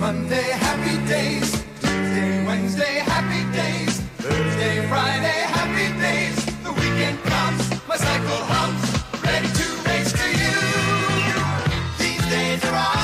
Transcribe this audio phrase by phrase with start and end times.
[0.00, 1.52] Monday, happy days.
[1.78, 4.00] Tuesday, Wednesday, happy days.
[4.16, 6.36] Thursday, Friday, happy days.
[6.64, 8.82] The weekend comes, my cycle hums,
[9.22, 10.56] ready to race to you.
[11.98, 13.00] These days are all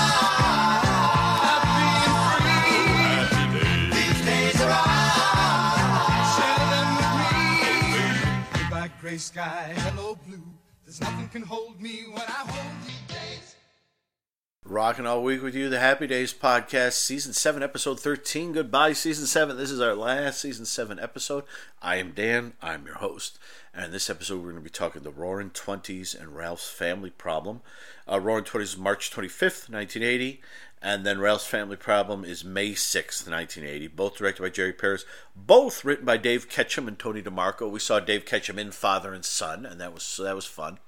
[9.02, 10.42] gray sky, hello blue.
[10.86, 13.05] There's nothing can hold me when I hold you.
[14.68, 18.52] Rocking all week with you, the Happy Days podcast, season 7, episode 13.
[18.52, 19.56] Goodbye, season 7.
[19.56, 21.44] This is our last season 7 episode.
[21.80, 23.38] I am Dan, I'm your host.
[23.72, 27.10] And in this episode, we're going to be talking the Roaring Twenties and Ralph's Family
[27.10, 27.60] Problem.
[28.10, 30.40] Uh, Roaring Twenties March 25th, 1980.
[30.82, 33.86] And then Ralph's Family Problem is May 6th, 1980.
[33.86, 35.04] Both directed by Jerry Paris.
[35.36, 37.70] Both written by Dave Ketchum and Tony DeMarco.
[37.70, 40.78] We saw Dave Ketchum in Father and Son, and that was so that was fun.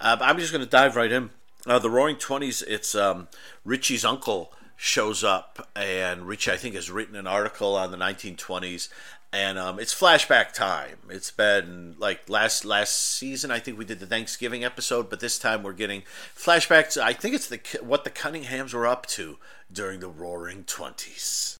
[0.00, 1.30] Uh, I'm just going to dive right in.
[1.66, 2.62] Uh, the Roaring Twenties.
[2.62, 3.28] It's um,
[3.64, 8.88] Richie's uncle shows up, and Richie, I think, has written an article on the 1920s,
[9.32, 10.98] and um, it's flashback time.
[11.10, 13.50] It's been like last last season.
[13.50, 16.02] I think we did the Thanksgiving episode, but this time we're getting
[16.36, 16.96] flashbacks.
[17.00, 19.38] I think it's the what the Cunninghams were up to
[19.70, 21.58] during the Roaring Twenties.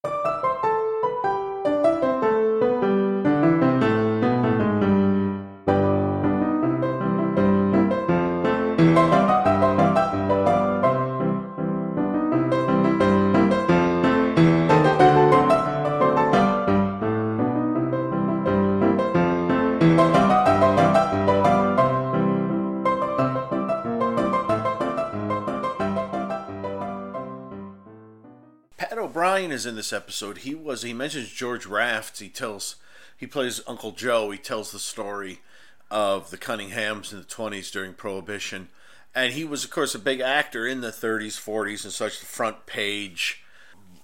[29.59, 30.39] Is in this episode.
[30.39, 32.19] He was he mentions George Raft.
[32.19, 32.77] He tells
[33.17, 34.31] he plays Uncle Joe.
[34.31, 35.39] He tells the story
[35.91, 38.69] of the Cunninghams in the twenties during Prohibition,
[39.13, 42.21] and he was of course a big actor in the thirties, forties, and such.
[42.21, 43.43] The front page.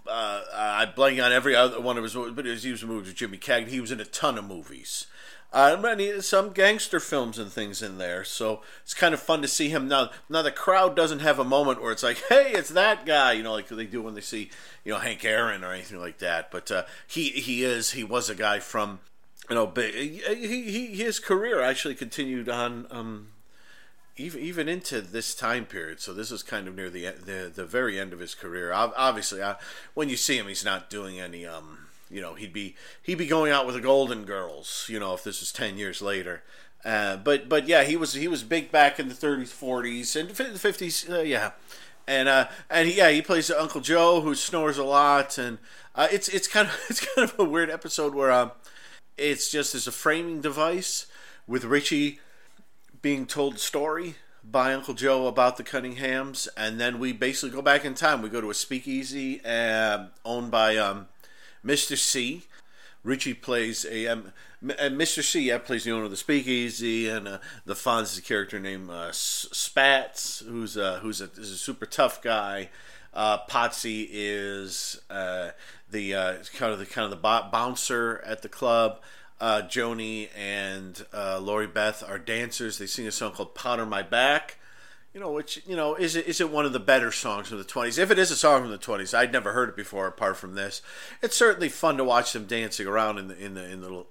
[0.06, 3.08] Uh, I blank on every other one of his movies, but he was in movies
[3.08, 3.70] with Jimmy Cagney.
[3.70, 5.08] He was in a ton of movies.
[5.53, 9.42] Uh, and he, some gangster films and things in there, so it's kind of fun
[9.42, 10.09] to see him now.
[10.27, 13.43] Now the crowd doesn't have a moment where it's like, "Hey, it's that guy," you
[13.43, 14.49] know, like they do when they see,
[14.83, 16.52] you know, Hank Aaron or anything like that.
[16.52, 18.99] But uh, he he is he was a guy from,
[19.49, 23.30] you know, big, he, he his career actually continued on um,
[24.17, 26.02] even even into this time period.
[26.02, 28.73] So this is kind of near the the, the very end of his career.
[28.73, 29.55] Obviously, uh,
[29.93, 31.45] when you see him, he's not doing any.
[31.45, 34.88] Um, you know, he'd be he'd be going out with the Golden Girls.
[34.89, 36.43] You know, if this was ten years later.
[36.83, 40.30] Uh, but but yeah, he was he was big back in the 30s, 40s, and
[40.30, 41.10] the 50s.
[41.10, 41.52] Uh, yeah,
[42.08, 45.58] and uh, and he, yeah, he plays Uncle Joe who snores a lot, and
[45.95, 48.52] uh, it's it's kind of it's kind of a weird episode where um,
[49.17, 51.08] it's just as a framing device
[51.48, 52.20] with Richie
[53.02, 57.64] being told a story by Uncle Joe about the Cunninghams, and then we basically go
[57.64, 58.21] back in time.
[58.21, 61.08] We go to a speakeasy uh, owned by um,
[61.65, 61.98] Mr.
[61.98, 62.43] C.
[63.03, 65.23] Richie plays a um, M- uh, Mr.
[65.23, 65.42] C.
[65.42, 68.89] Yeah, plays the owner of the speakeasy, and uh, the Fonz is a character named
[68.89, 72.70] uh, Spats, who's a, who's a, a super tough guy.
[73.14, 75.52] Uh, Potsy is uh,
[75.89, 79.02] the uh, kind of the kind of the bo- bouncer at the club.
[79.39, 82.77] Uh, Joanie and uh, Lori Beth are dancers.
[82.77, 84.58] They sing a song called "Powder My Back."
[85.15, 87.58] You know, which you know is it is it one of the better songs from
[87.58, 87.98] the twenties?
[87.98, 90.08] If it is a song from the twenties, I'd never heard it before.
[90.08, 90.81] Apart from this,
[91.21, 94.08] it's certainly fun to watch them dancing around in the in the in the little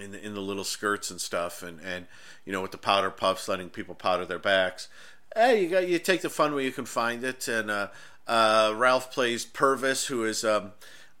[0.00, 2.08] in the, in the little skirts and stuff, and and
[2.44, 4.88] you know with the powder puffs, letting people powder their backs.
[5.32, 7.88] Hey, you got you take the fun where you can find it, and uh,
[8.26, 10.42] uh, Ralph plays Purvis, who is.
[10.42, 10.72] Um,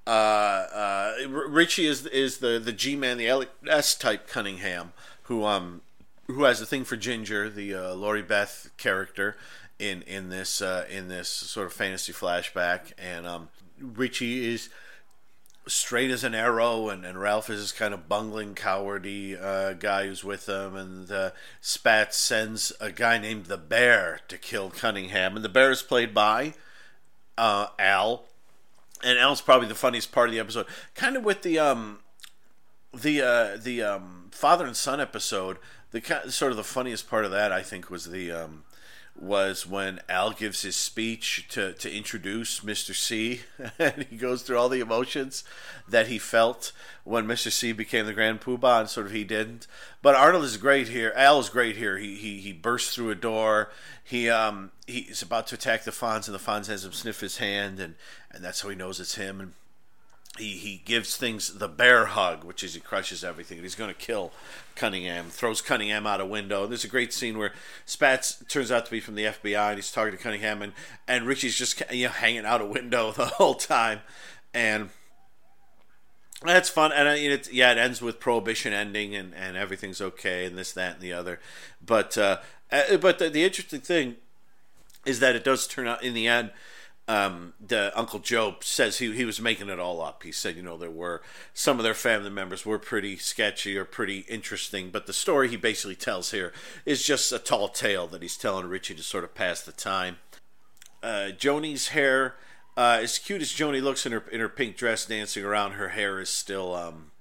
[0.04, 5.82] uh, uh, Richie is is the the G man, the LS type Cunningham, who um
[6.26, 9.36] who has a thing for Ginger, the uh, Lori Beth character
[9.78, 13.48] in in this uh, in this sort of fantasy flashback, and um,
[13.80, 14.68] Richie is
[15.68, 20.06] straight as an arrow, and, and Ralph is this kind of bungling, cowardy uh, guy
[20.06, 25.34] who's with them, and uh, Spats sends a guy named the Bear to kill Cunningham,
[25.34, 26.54] and the Bear is played by
[27.36, 28.24] uh, Al,
[29.04, 31.98] and Al's probably the funniest part of the episode, kind of with the um
[32.94, 35.58] the uh, the um, father and son episode.
[36.00, 38.64] The sort of the funniest part of that, I think, was the um,
[39.18, 42.94] was when Al gives his speech to, to introduce Mr.
[42.94, 43.40] C,
[43.78, 45.42] and he goes through all the emotions
[45.88, 46.72] that he felt
[47.04, 47.50] when Mr.
[47.50, 49.66] C became the Grand Poobah, and sort of he didn't.
[50.02, 51.14] But Arnold is great here.
[51.16, 51.96] Al is great here.
[51.96, 53.70] He he, he bursts through a door.
[54.04, 57.38] He um he's about to attack the Fonz, and the Fonz has him sniff his
[57.38, 57.94] hand, and,
[58.30, 59.40] and that's how he knows it's him.
[59.40, 59.52] And
[60.36, 63.62] he, he gives things the bear hug, which is he crushes everything.
[63.62, 64.32] He's going to kill
[64.76, 66.62] Cunningham, throws Cunningham out a window.
[66.62, 67.52] And There's a great scene where
[67.86, 70.72] Spats turns out to be from the FBI, and he's talking to Cunningham, and,
[71.08, 74.00] and Richie's just you know hanging out a window the whole time,
[74.54, 74.90] and
[76.42, 76.92] that's fun.
[76.92, 80.94] And it, yeah, it ends with prohibition ending, and, and everything's okay, and this, that,
[80.94, 81.40] and the other.
[81.84, 82.38] But uh,
[82.70, 84.16] uh but the, the interesting thing
[85.04, 86.50] is that it does turn out in the end
[87.08, 90.24] um, the Uncle Joe says he he was making it all up.
[90.24, 91.22] He said, you know, there were
[91.54, 95.56] some of their family members were pretty sketchy or pretty interesting, but the story he
[95.56, 96.52] basically tells here
[96.84, 100.16] is just a tall tale that he's telling Richie to sort of pass the time.
[101.00, 102.34] Uh, Joanie's hair,
[102.76, 105.90] uh, as cute as Joanie looks in her in her pink dress dancing around, her
[105.90, 107.12] hair is still um,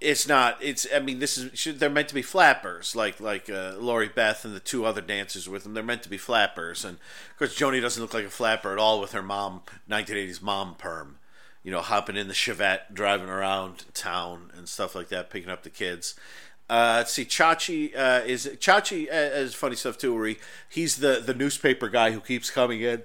[0.00, 3.50] it's not it's i mean this is should, they're meant to be flappers like like
[3.50, 5.74] uh, lori beth and the two other dancers with them.
[5.74, 6.84] They're meant to be flappers.
[6.84, 6.98] And
[7.30, 10.76] of course joanie doesn't look like a flapper at all with her mom 1980s mom
[10.76, 11.18] perm.
[11.64, 15.62] You know hopping in the chevette driving around town and stuff like that picking up
[15.62, 16.14] the kids.
[16.70, 20.14] Uh, let's see, Chachi uh, is Chachi uh, is funny stuff too.
[20.14, 20.36] Where he,
[20.68, 23.02] he's the the newspaper guy who keeps coming in,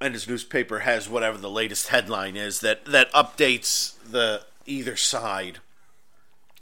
[0.00, 5.58] and his newspaper has whatever the latest headline is that that updates the either side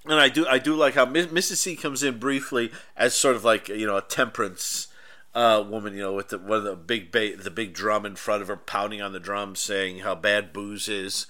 [0.05, 1.57] and I do I do like how Mrs.
[1.57, 4.89] C comes in briefly as sort of like you know a temperance
[5.35, 8.17] uh, woman, you know, with the one of the big ba- the big drum in
[8.17, 11.27] front of her, pounding on the drum, saying how bad booze is.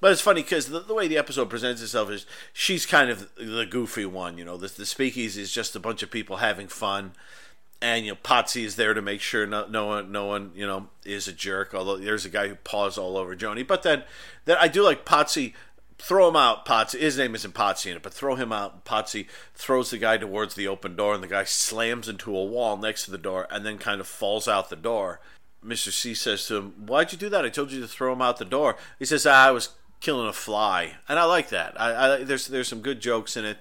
[0.00, 3.34] But it's funny because the, the, way the episode presents itself is she's kind of
[3.36, 4.36] the goofy one.
[4.36, 7.12] You know, the, the speakeasy is just a bunch of people having fun,
[7.80, 10.66] and you know, Potsy is there to make sure no, no one, no one, you
[10.66, 11.72] know, is a jerk.
[11.72, 13.62] Although there's a guy who paws all over Joanie.
[13.62, 14.02] But then,
[14.44, 15.54] then I do like Potsy
[15.98, 16.66] throw him out.
[16.66, 18.84] Potsy, his name isn't Potsy in it, but throw him out.
[18.84, 22.76] Potsy throws the guy towards the open door, and the guy slams into a wall
[22.76, 25.20] next to the door, and then kind of falls out the door.
[25.64, 25.90] Mr.
[25.90, 27.44] C says to him, "Why'd you do that?
[27.44, 29.70] I told you to throw him out the door." He says, ah, "I was
[30.00, 31.80] killing a fly," and I like that.
[31.80, 33.58] I, I there's there's some good jokes in it,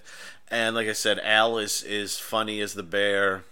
[0.49, 3.43] and like I said, Al is is funny as the bear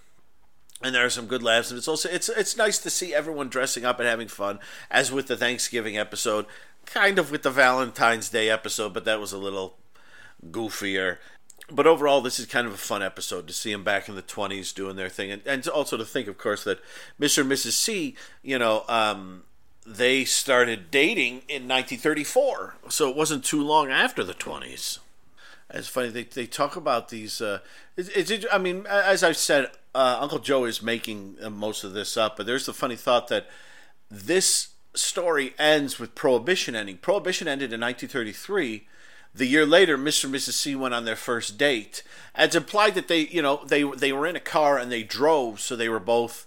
[0.84, 3.48] and there are some good laughs and it's also it's it's nice to see everyone
[3.48, 4.60] dressing up and having fun
[4.92, 6.46] as with the thanksgiving episode
[6.86, 9.78] kind of with the Valentine's Day episode, but that was a little
[10.50, 11.18] goofier.
[11.72, 14.22] But overall, this is kind of a fun episode to see them back in the
[14.22, 15.32] 20s doing their thing.
[15.32, 16.80] And, and also to think, of course, that
[17.20, 17.40] Mr.
[17.40, 17.72] and Mrs.
[17.72, 19.44] C, you know, um,
[19.86, 22.76] they started dating in 1934.
[22.90, 25.00] So it wasn't too long after the 20s.
[25.70, 27.42] It's funny, they, they talk about these.
[27.42, 27.60] Uh,
[27.98, 31.94] it's, it's, I mean, as I've said, uh, Uncle Joe is making uh, most of
[31.94, 33.48] this up, but there's the funny thought that
[34.12, 36.98] this story ends with Prohibition ending.
[36.98, 38.88] Prohibition ended in 1933.
[39.36, 40.25] The year later, Mr.
[40.25, 40.54] and Mrs.
[40.54, 42.04] C went on their first date.
[42.38, 45.60] It's implied that they, you know, they they were in a car and they drove,
[45.60, 46.45] so they were both,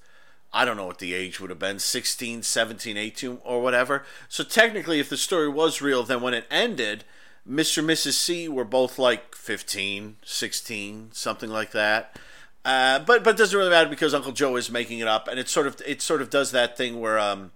[0.53, 4.05] I don't know what the age would have been, 16, 17, 18, or whatever.
[4.29, 7.03] So technically, if the story was real, then when it ended,
[7.49, 7.79] Mr.
[7.79, 8.13] and Mrs.
[8.13, 12.17] C were both like 15, 16, something like that.
[12.65, 15.39] Uh, but but it doesn't really matter because Uncle Joe is making it up, and
[15.39, 17.53] it sort of it sort of does that thing where um,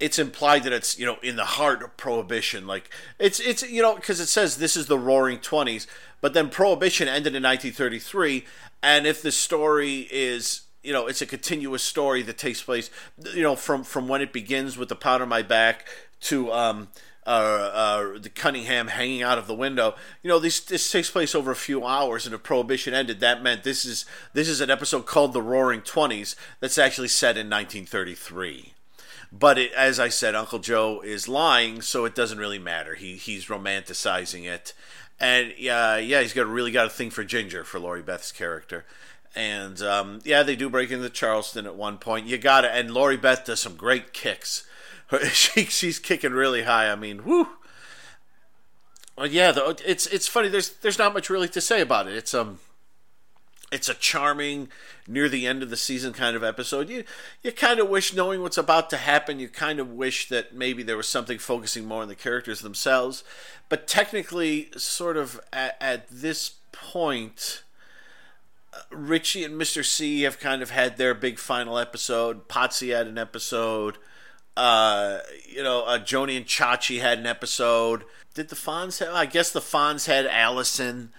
[0.00, 3.80] it's implied that it's you know in the heart of prohibition like it's it's you
[3.80, 5.86] know because it says this is the roaring 20s
[6.20, 8.44] but then prohibition ended in 1933
[8.82, 12.90] and if the story is you know it's a continuous story that takes place
[13.34, 15.86] you know from from when it begins with the powder my back
[16.20, 16.88] to um
[17.26, 19.94] uh, uh, the Cunningham hanging out of the window.
[20.22, 23.42] You know, this this takes place over a few hours, and if Prohibition ended, that
[23.42, 24.04] meant this is
[24.34, 28.73] this is an episode called the Roaring Twenties that's actually set in 1933.
[29.36, 32.94] But it, as I said, Uncle Joe is lying, so it doesn't really matter.
[32.94, 34.74] He he's romanticizing it,
[35.18, 38.84] and yeah, yeah, he's got really got a thing for Ginger for Lori Beth's character.
[39.34, 42.26] And um, yeah, they do break into Charleston at one point.
[42.26, 44.66] You got to, and Lori Beth does some great kicks.
[45.32, 46.90] She, she's kicking really high.
[46.90, 47.48] I mean, whoo.
[49.16, 50.48] Well, yeah, the, it's it's funny.
[50.48, 52.16] There's there's not much really to say about it.
[52.16, 52.58] It's um
[53.74, 54.68] it's a charming
[55.08, 56.88] near the end of the season kind of episode.
[56.88, 57.02] You
[57.42, 60.84] you kind of wish knowing what's about to happen, you kind of wish that maybe
[60.84, 63.24] there was something focusing more on the characters themselves.
[63.68, 67.64] But technically sort of at, at this point
[68.72, 69.84] uh, Richie and Mr.
[69.84, 72.48] C have kind of had their big final episode.
[72.48, 73.98] Potsy had an episode.
[74.56, 78.04] Uh, you know, uh, Joanie and Chachi had an episode.
[78.34, 79.12] Did the Fonz have?
[79.12, 81.10] I guess the Fonz had Allison.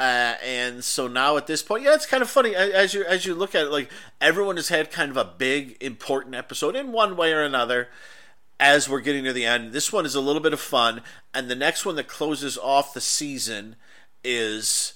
[0.00, 3.26] Uh, and so now at this point, yeah, it's kind of funny as you as
[3.26, 3.70] you look at it.
[3.70, 7.88] Like everyone has had kind of a big important episode in one way or another.
[8.58, 11.02] As we're getting to the end, this one is a little bit of fun,
[11.34, 13.76] and the next one that closes off the season
[14.24, 14.94] is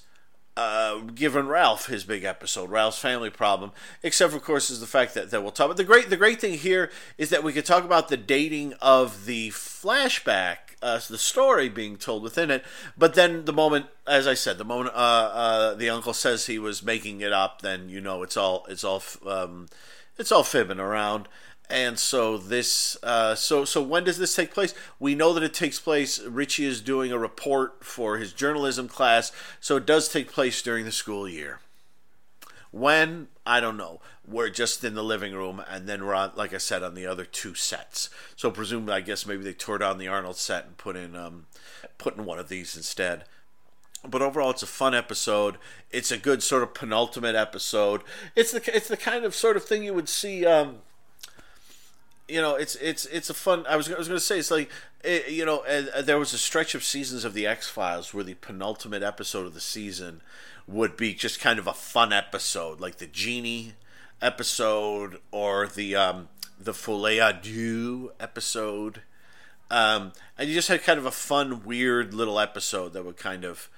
[0.57, 3.73] uh, giving Ralph his big episode, Ralph's family problem.
[4.01, 5.67] Except, of course, is the fact that, that we'll talk.
[5.67, 8.73] But the great the great thing here is that we could talk about the dating
[8.81, 12.63] of the flashback uh, the story being told within it.
[12.95, 16.59] But then the moment, as I said, the moment uh, uh, the uncle says he
[16.59, 19.67] was making it up, then you know it's all it's all um,
[20.17, 21.27] it's all fibbing around.
[21.67, 24.75] And so this, uh, so so when does this take place?
[24.99, 26.21] We know that it takes place.
[26.21, 30.85] Richie is doing a report for his journalism class, so it does take place during
[30.85, 31.59] the school year.
[32.75, 34.01] When I don't know.
[34.27, 37.05] We're just in the living room, and then we're on, like I said, on the
[37.05, 38.09] other two sets.
[38.35, 41.45] So presumably, I guess maybe they tore down the Arnold set and put in um,
[41.99, 43.25] put in one of these instead.
[44.07, 45.57] But overall, it's a fun episode.
[45.91, 48.01] It's a good sort of penultimate episode.
[48.35, 50.45] It's the it's the kind of sort of thing you would see.
[50.45, 50.79] Um,
[52.27, 53.65] you know, it's it's it's a fun.
[53.67, 54.69] I was I was going to say it's like
[55.03, 58.23] it, you know, uh, there was a stretch of seasons of the X Files where
[58.23, 60.21] the penultimate episode of the season
[60.67, 63.73] would be just kind of a fun episode, like the genie
[64.21, 66.29] episode or the um,
[66.59, 67.19] the Folie
[68.19, 69.01] episode.
[69.69, 73.43] Um, and you just had kind of a fun, weird little episode that would kind
[73.43, 73.69] of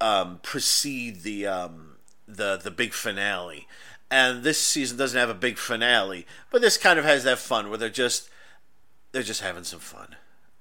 [0.00, 1.96] um, precede the um,
[2.26, 3.66] the the big finale.
[4.12, 7.70] And this season doesn't have a big finale, but this kind of has that fun
[7.70, 8.28] where they're just
[9.12, 10.16] they're just having some fun.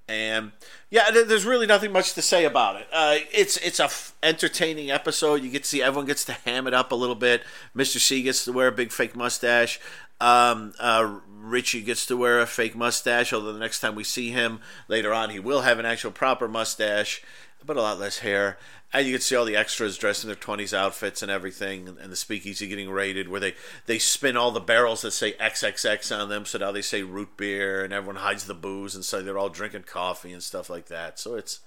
[0.08, 0.54] And
[0.90, 2.88] yeah, there's really nothing much to say about it.
[2.94, 5.44] Uh, it's it's a f- entertaining episode.
[5.44, 7.44] You get to see everyone gets to ham it up a little bit.
[7.76, 7.98] Mr.
[7.98, 9.82] C gets to wear a big fake mustache.
[10.22, 13.34] Um, uh, Richie gets to wear a fake mustache.
[13.34, 16.48] Although the next time we see him later on, he will have an actual proper
[16.48, 17.22] mustache,
[17.66, 18.58] but a lot less hair.
[18.94, 22.12] And you can see all the extras dressed in their 20s outfits and everything and
[22.12, 26.28] the speakeasy getting raided where they they spin all the barrels that say xxx on
[26.28, 29.38] them so now they say root beer and everyone hides the booze and so they're
[29.38, 31.20] all drinking coffee and stuff like that.
[31.20, 31.62] So it's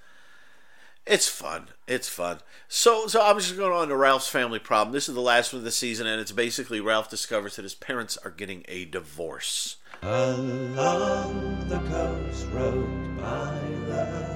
[1.06, 1.68] it's fun.
[1.86, 2.40] It's fun.
[2.68, 4.92] So so i'm just going on to ralph's family problem.
[4.92, 7.74] This is the last one of the season and it's basically ralph discovers that his
[7.74, 9.76] parents are getting a divorce.
[10.02, 14.33] Along the coast road by the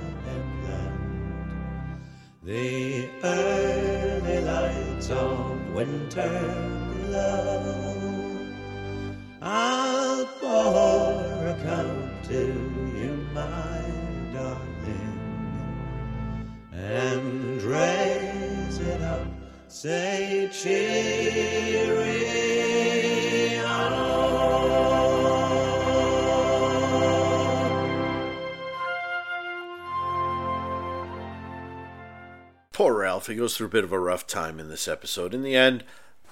[2.49, 6.41] the early lights of winter
[7.05, 8.39] glow.
[9.43, 12.41] I'll pour a cup to
[12.97, 13.83] you, my
[14.33, 15.21] darling,
[16.73, 19.27] and raise it up,
[19.67, 22.19] say cheery.
[33.09, 33.27] Ralph.
[33.27, 35.33] He goes through a bit of a rough time in this episode.
[35.33, 35.83] In the end,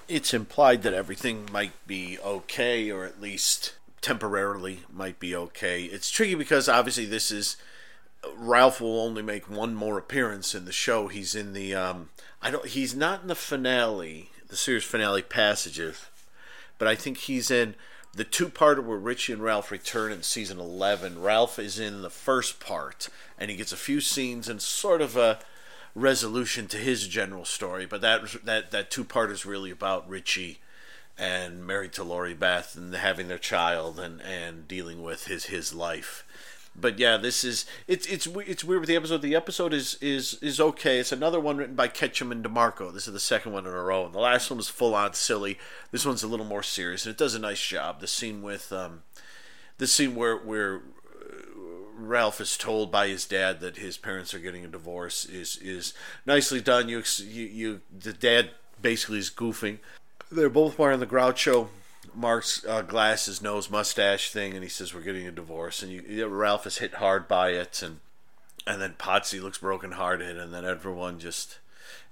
[0.07, 5.85] it's implied that everything might be okay, or at least temporarily might be okay.
[5.85, 7.57] It's tricky because obviously this is
[8.35, 11.07] Ralph will only make one more appearance in the show.
[11.07, 12.09] He's in the um,
[12.43, 16.05] I don't he's not in the finale, the series finale passages,
[16.77, 17.73] but I think he's in
[18.13, 21.23] the two part where Richie and Ralph return in season eleven.
[21.23, 25.17] Ralph is in the first part, and he gets a few scenes and sort of
[25.17, 25.39] a
[25.97, 27.85] resolution to his general story.
[27.85, 30.59] But that that that two part is really about Richie
[31.17, 35.73] and married to Lori Beth and having their child and and dealing with his his
[35.73, 36.23] life.
[36.79, 39.23] But yeah, this is it's it's it's weird with the episode.
[39.23, 40.99] The episode is is is okay.
[40.99, 42.93] It's another one written by Ketchum and DeMarco.
[42.93, 44.05] This is the second one in a row.
[44.05, 45.57] And the last one was full on silly.
[45.91, 47.99] This one's a little more serious, and it does a nice job.
[47.99, 49.01] The scene with um,
[49.79, 50.81] the scene where where
[51.97, 55.93] Ralph is told by his dad that his parents are getting a divorce is is
[56.25, 56.89] nicely done.
[56.89, 58.51] You you, you the dad
[58.81, 59.79] basically is goofing.
[60.31, 61.69] They're both wearing the Groucho
[62.13, 66.27] Marx uh, glasses, nose, mustache thing, and he says we're getting a divorce, and you,
[66.27, 67.99] Ralph is hit hard by it, and
[68.65, 71.59] and then Potsy looks brokenhearted, and then everyone just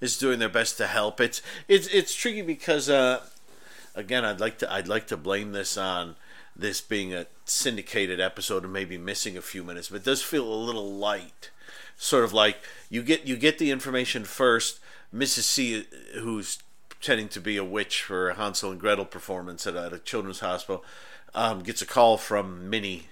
[0.01, 1.19] is doing their best to help.
[1.21, 3.21] It's it's it's tricky because uh,
[3.93, 6.15] again, I'd like to I'd like to blame this on
[6.55, 10.55] this being a syndicated episode and maybe missing a few minutes, but does feel a
[10.55, 11.51] little light.
[11.97, 12.57] Sort of like
[12.89, 14.79] you get you get the information first.
[15.13, 15.43] Mrs.
[15.43, 15.85] C,
[16.19, 16.59] who's
[16.89, 20.39] pretending to be a witch for a Hansel and Gretel performance at, at a children's
[20.39, 20.83] hospital,
[21.33, 23.07] um, gets a call from Minnie,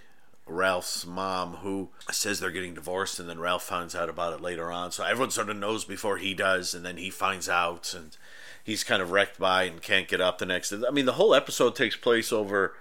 [0.46, 4.72] Ralph's mom, who says they're getting divorced, and then Ralph finds out about it later
[4.72, 4.92] on.
[4.92, 8.18] So everyone sort of knows before he does, and then he finds out, and
[8.64, 10.74] he's kind of wrecked by and can't get up the next.
[10.74, 12.74] I mean, the whole episode takes place over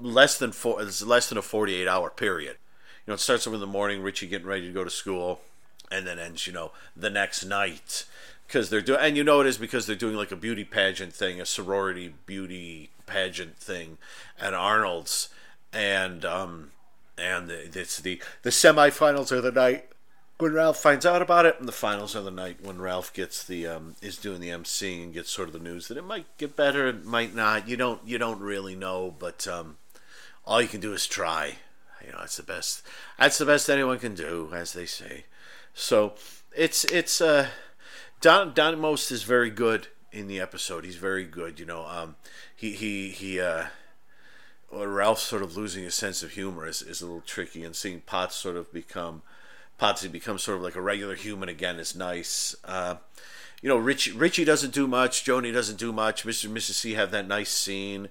[0.00, 0.82] less than four.
[0.82, 2.56] It's less than a forty-eight hour period.
[3.06, 5.40] You know, it starts up in the morning, Richie getting ready to go to school,
[5.90, 8.04] and then ends, you know, the next night
[8.46, 11.12] because they're doing, and you know it is because they're doing like a beauty pageant
[11.12, 13.98] thing, a sorority beauty pageant thing
[14.40, 15.28] at Arnold's,
[15.72, 16.72] and um,
[17.16, 19.86] and it's the the semifinals are the night
[20.40, 23.44] when Ralph finds out about it, and the finals are the night when Ralph gets
[23.44, 26.26] the um, is doing the MC and gets sort of the news that it might
[26.38, 27.68] get better, it might not.
[27.68, 29.76] You don't you don't really know, but um,
[30.44, 31.56] all you can do is try.
[32.04, 32.82] You know, that's the best.
[33.18, 35.24] That's the best anyone can do, as they say.
[35.74, 36.14] So
[36.56, 37.48] it's it's uh,
[38.20, 40.84] Don Don Most is very good in the episode.
[40.84, 41.60] He's very good.
[41.60, 42.16] You know, um,
[42.54, 43.40] he he he.
[43.40, 43.66] Uh,
[44.72, 48.02] Ralph sort of losing his sense of humor is, is a little tricky, and seeing
[48.02, 49.22] Potts sort of become
[49.80, 52.54] Potsy become sort of like a regular human again is nice.
[52.64, 52.96] Uh,
[53.62, 55.24] you know, Richie Richie doesn't do much.
[55.24, 56.24] Joanie doesn't do much.
[56.24, 56.46] Mr.
[56.46, 56.74] and Mrs.
[56.74, 58.08] C have that nice scene.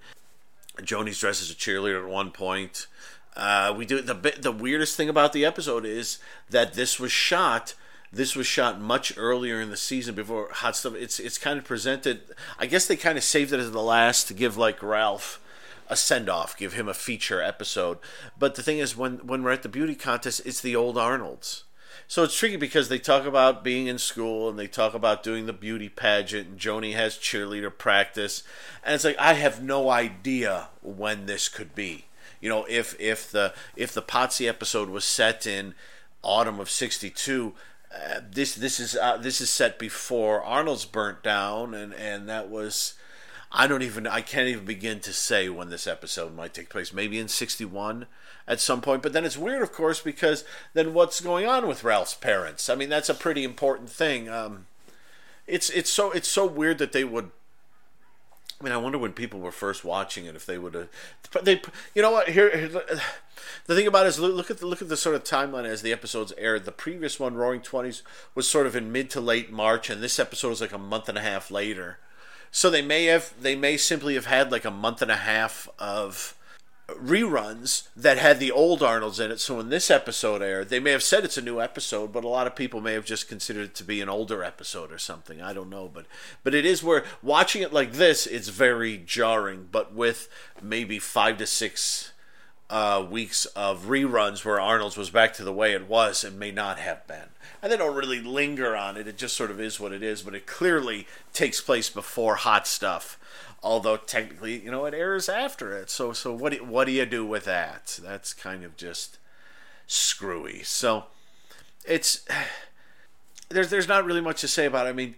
[0.83, 2.87] Joanie's dressed as a cheerleader at one point.
[3.35, 7.73] Uh, we do the the weirdest thing about the episode is that this was shot.
[8.11, 10.95] This was shot much earlier in the season before Hot Stuff.
[10.95, 12.21] It's it's kind of presented.
[12.57, 15.39] I guess they kind of saved it as the last to give like Ralph
[15.87, 17.97] a send off, give him a feature episode.
[18.37, 21.63] But the thing is, when when we're at the beauty contest, it's the old Arnolds.
[22.09, 25.45] So it's tricky because they talk about being in school and they talk about doing
[25.45, 28.41] the beauty pageant and Joanie has cheerleader practice
[28.83, 32.05] and it's like I have no idea when this could be.
[32.41, 35.75] You know, if if the if the Potsy episode was set in
[36.23, 37.53] autumn of 62
[37.93, 42.49] uh, this this is uh, this is set before Arnold's burnt down and and that
[42.49, 42.95] was
[43.51, 46.93] I don't even I can't even begin to say when this episode might take place
[46.93, 48.05] maybe in 61
[48.47, 49.01] at some point.
[49.01, 52.69] But then it's weird, of course, because then what's going on with Ralph's parents?
[52.69, 54.29] I mean, that's a pretty important thing.
[54.29, 54.67] Um,
[55.47, 57.31] it's it's so it's so weird that they would.
[58.59, 60.89] I mean, I wonder when people were first watching it if they would have.
[61.43, 61.61] They,
[61.95, 62.29] you know what?
[62.29, 62.67] Here, here,
[63.67, 65.81] the thing about it is look at the look at the sort of timeline as
[65.81, 66.65] the episodes aired.
[66.65, 68.03] The previous one, Roaring Twenties,
[68.35, 71.07] was sort of in mid to late March, and this episode is like a month
[71.07, 71.99] and a half later.
[72.51, 75.69] So they may have they may simply have had like a month and a half
[75.77, 76.35] of
[76.95, 79.39] reruns that had the old Arnolds in it.
[79.39, 82.27] So when this episode aired, they may have said it's a new episode, but a
[82.27, 85.41] lot of people may have just considered it to be an older episode or something.
[85.41, 86.05] I don't know, but
[86.43, 89.67] but it is where watching it like this, it's very jarring.
[89.71, 90.29] But with
[90.61, 92.11] maybe five to six
[92.69, 96.51] uh, weeks of reruns where Arnold's was back to the way it was, and may
[96.51, 97.29] not have been.
[97.61, 99.07] And they don't really linger on it.
[99.07, 100.21] It just sort of is what it is.
[100.21, 103.17] But it clearly takes place before Hot Stuff
[103.61, 105.89] although technically, you know, it airs after it.
[105.89, 107.99] So so what do, what do you do with that?
[108.01, 109.17] That's kind of just
[109.87, 110.63] screwy.
[110.63, 111.05] So
[111.85, 112.25] it's
[113.49, 114.89] there's there's not really much to say about it.
[114.89, 115.15] I mean,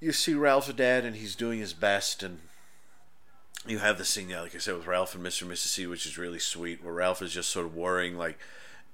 [0.00, 2.40] you see Ralph's dad and he's doing his best and
[3.68, 5.42] you have the scene, yeah, like I said, with Ralph and Mr.
[5.42, 5.68] and Mrs.
[5.68, 8.38] C, which is really sweet, where Ralph is just sort of worrying, like,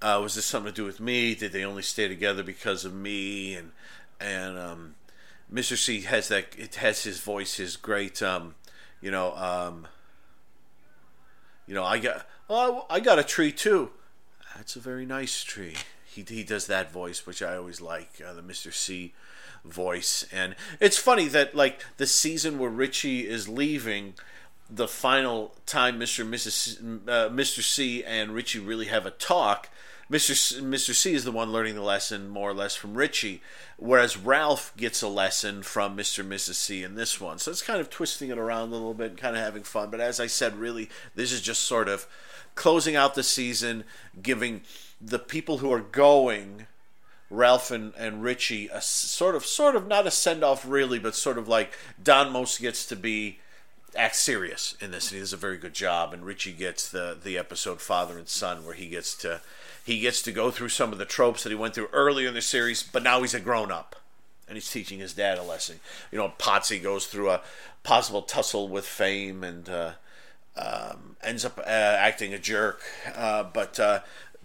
[0.01, 1.35] uh, was this something to do with me?
[1.35, 3.55] Did they only stay together because of me?
[3.55, 3.73] And
[4.21, 4.95] and um,
[5.53, 5.77] Mr.
[5.77, 6.47] C has that.
[6.59, 8.55] It has his voice, his great um,
[9.03, 9.89] you know, um,
[11.67, 13.91] you know, I got, oh, I got a tree too.
[14.57, 15.75] That's a very nice tree.
[16.05, 19.13] He he does that voice, which I always like, uh, the Mister C
[19.65, 24.15] voice, and it's funny that like the season where Richie is leaving,
[24.73, 27.09] the final time Mister Mrs.
[27.09, 27.63] Uh, Mr.
[27.63, 29.69] C and Richie really have a talk
[30.13, 30.37] Mr.
[30.37, 30.95] C, Mr.
[30.95, 33.41] C is the one learning the lesson more or less from Richie,
[33.79, 36.19] whereas Ralph gets a lesson from Mr.
[36.19, 36.55] and Mrs.
[36.55, 37.39] C in this one.
[37.39, 39.89] So it's kind of twisting it around a little bit and kind of having fun.
[39.91, 42.07] But as I said, really, this is just sort of
[42.55, 43.85] closing out the season,
[44.23, 44.61] giving
[45.01, 46.67] the people who are going.
[47.31, 51.15] Ralph and, and Richie a sort of sort of not a send off really, but
[51.15, 53.39] sort of like Don Most gets to be
[53.97, 56.13] act serious in this, and he does a very good job.
[56.13, 59.41] And Richie gets the the episode father and son, where he gets to
[59.85, 62.35] he gets to go through some of the tropes that he went through earlier in
[62.35, 63.97] the series, but now he's a grown up.
[64.49, 65.81] And he's teaching his dad a lesson.
[66.11, 67.41] You know, Potsy goes through a
[67.85, 69.93] possible tussle with fame and uh,
[70.57, 72.83] um, ends up uh, acting a jerk.
[73.15, 74.01] Uh, but uh,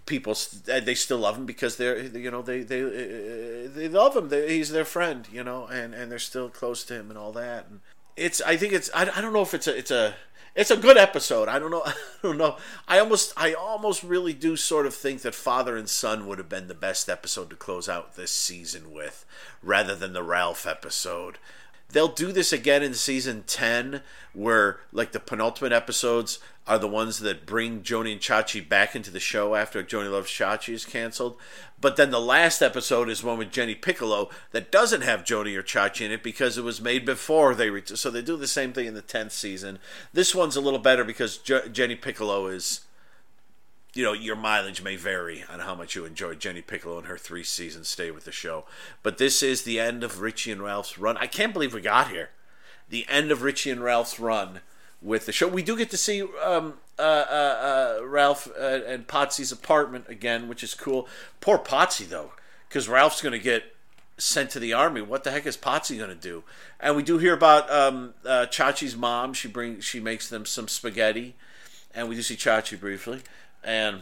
[0.06, 0.34] people
[0.64, 4.28] they still love him because they're you know they they uh, they love him.
[4.28, 7.32] They, he's their friend, you know, and and they're still close to him and all
[7.32, 7.66] that.
[7.68, 7.80] And
[8.18, 10.14] it's I think it's I, I don't know if it's a it's a
[10.58, 11.48] it's a good episode.
[11.48, 11.82] I don't know.
[11.86, 12.56] I don't know.
[12.88, 16.48] I almost, I almost really do sort of think that Father and Son would have
[16.48, 19.24] been the best episode to close out this season with,
[19.62, 21.38] rather than the Ralph episode.
[21.90, 24.02] They'll do this again in season ten,
[24.34, 29.10] where like the penultimate episodes are the ones that bring Joanie and Chachi back into
[29.10, 31.38] the show after Joanie Loves Chachi is canceled.
[31.80, 35.62] But then the last episode is one with Jenny Piccolo that doesn't have Joanie or
[35.62, 38.86] Chachi in it because it was made before they so they do the same thing
[38.86, 39.78] in the tenth season.
[40.12, 42.80] This one's a little better because J- Jenny Piccolo is,
[43.98, 47.18] you know, your mileage may vary on how much you enjoy Jenny Piccolo and her
[47.18, 48.64] three season stay with the show.
[49.02, 51.16] But this is the end of Richie and Ralph's run.
[51.16, 52.30] I can't believe we got here.
[52.88, 54.60] The end of Richie and Ralph's run
[55.02, 55.48] with the show.
[55.48, 60.46] We do get to see um, uh, uh, uh, Ralph uh, and Potsy's apartment again,
[60.46, 61.08] which is cool.
[61.40, 62.34] Poor Potsy though,
[62.68, 63.74] because Ralph's going to get
[64.16, 65.00] sent to the army.
[65.02, 66.44] What the heck is Potsy going to do?
[66.78, 69.34] And we do hear about um, uh, Chachi's mom.
[69.34, 71.34] She brings she makes them some spaghetti,
[71.92, 73.22] and we do see Chachi briefly,
[73.68, 74.00] and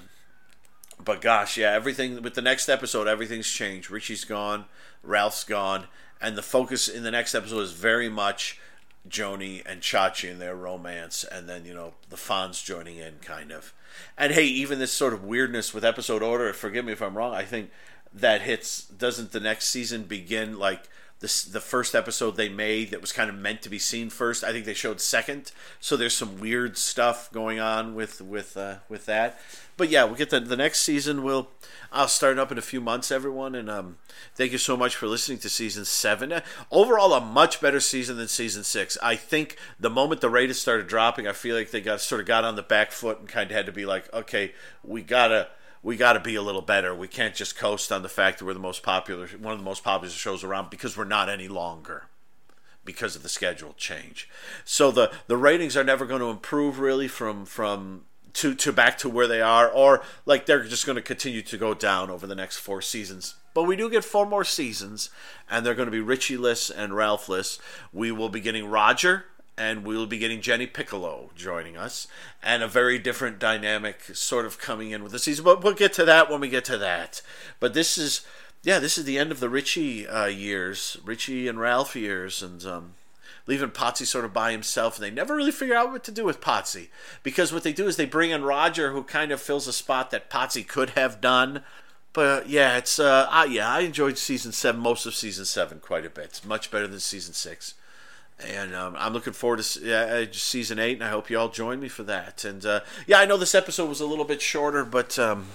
[1.04, 3.90] but gosh, yeah, everything with the next episode, everything's changed.
[3.90, 4.64] Richie's gone,
[5.02, 5.88] Ralph's gone,
[6.20, 8.60] and the focus in the next episode is very much
[9.08, 13.50] Joanie and Chachi and their romance, and then you know the Fonz joining in, kind
[13.50, 13.74] of.
[14.16, 16.52] And hey, even this sort of weirdness with episode order.
[16.52, 17.34] Forgive me if I'm wrong.
[17.34, 17.70] I think
[18.14, 18.84] that hits.
[18.84, 20.88] Doesn't the next season begin like?
[21.20, 24.44] This, the first episode they made that was kind of meant to be seen first.
[24.44, 25.50] I think they showed second,
[25.80, 29.40] so there's some weird stuff going on with with uh, with that.
[29.78, 31.22] But yeah, we'll get the the next season.
[31.22, 31.48] We'll
[31.90, 33.96] I'll start up in a few months, everyone, and um,
[34.34, 36.32] thank you so much for listening to season seven.
[36.32, 38.98] Uh, Overall, a much better season than season six.
[39.02, 42.26] I think the moment the ratings started dropping, I feel like they got sort of
[42.26, 44.52] got on the back foot and kind of had to be like, okay,
[44.84, 45.48] we gotta
[45.86, 46.92] we got to be a little better.
[46.92, 49.64] We can't just coast on the fact that we're the most popular, one of the
[49.64, 52.06] most popular shows around because we're not any longer
[52.84, 54.28] because of the schedule change.
[54.64, 58.98] So the the ratings are never going to improve really from from to to back
[58.98, 62.26] to where they are, or like they're just going to continue to go down over
[62.26, 63.36] the next four seasons.
[63.54, 65.10] But we do get four more seasons,
[65.48, 67.60] and they're going to be Richie-less and Ralph-less.
[67.92, 69.26] We will be getting Roger
[69.58, 72.06] and we'll be getting Jenny Piccolo joining us,
[72.42, 75.44] and a very different dynamic sort of coming in with the season.
[75.44, 77.22] But we'll get to that when we get to that.
[77.58, 78.26] But this is,
[78.62, 82.64] yeah, this is the end of the Richie uh, years, Richie and Ralph years, and
[82.66, 82.94] um,
[83.46, 84.96] leaving Potsy sort of by himself.
[84.96, 86.88] And they never really figure out what to do with Potsy
[87.22, 90.10] because what they do is they bring in Roger, who kind of fills a spot
[90.10, 91.62] that Potsy could have done.
[92.12, 96.04] But yeah, it's uh, I, yeah, I enjoyed season seven, most of season seven, quite
[96.04, 96.24] a bit.
[96.26, 97.74] It's much better than season six
[98.38, 101.80] and um, I'm looking forward to uh, season eight, and I hope you all join
[101.80, 102.44] me for that.
[102.44, 105.46] And uh, yeah, I know this episode was a little bit shorter, but um,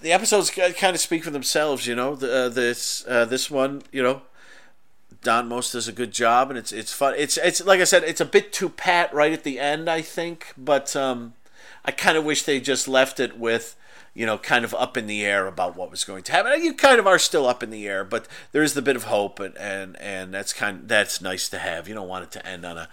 [0.00, 1.86] the episodes kind of speak for themselves.
[1.86, 4.22] You know, the, uh, this uh, this one, you know,
[5.22, 7.14] Don Most does a good job, and it's it's fun.
[7.16, 10.02] It's it's like I said, it's a bit too pat right at the end, I
[10.02, 11.32] think, but um,
[11.84, 13.74] I kind of wish they just left it with
[14.18, 16.60] you know, kind of up in the air about what was going to happen.
[16.60, 19.04] You kind of are still up in the air, but there is the bit of
[19.04, 21.86] hope, and and and that's kind that's nice to have.
[21.86, 22.88] You don't want it to end on a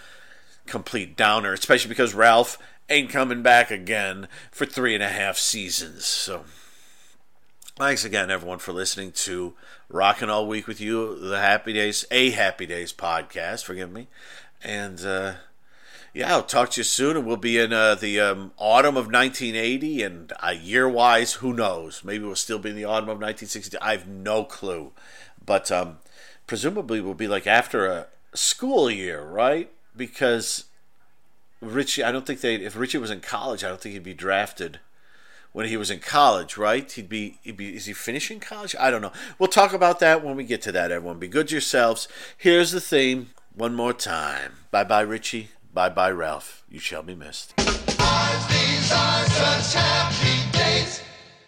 [0.67, 2.59] complete downer, especially because Ralph
[2.91, 6.05] ain't coming back again for three and a half seasons.
[6.05, 6.45] So.
[7.77, 9.53] Thanks again, everyone, for listening to
[9.89, 14.07] Rockin' All Week with You, the Happy Days, a Happy Days podcast, forgive me.
[14.63, 15.33] And uh,
[16.15, 19.07] yeah, I'll talk to you soon, and we'll be in uh, the um, autumn of
[19.07, 22.05] 1980, and uh, year-wise, who knows?
[22.05, 23.77] Maybe we'll still be in the autumn of 1960.
[23.79, 24.93] I have no clue,
[25.45, 25.97] but um,
[26.47, 29.69] presumably we'll be like after a school year, right?
[29.95, 30.65] Because
[31.59, 32.55] Richie, I don't think they.
[32.55, 34.79] If Richie was in college, I don't think he'd be drafted
[35.51, 36.89] when he was in college, right?
[36.89, 38.73] He'd be, he'd be, is he finishing college?
[38.79, 39.11] I don't know.
[39.37, 41.19] We'll talk about that when we get to that, everyone.
[41.19, 42.07] Be good to yourselves.
[42.37, 44.53] Here's the theme one more time.
[44.71, 45.49] Bye bye, Richie.
[45.75, 46.63] Bye bye, Ralph.
[46.69, 47.53] You shall be missed.